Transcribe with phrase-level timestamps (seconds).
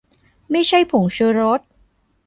[0.51, 1.59] ไม่ใช่ผงชูรส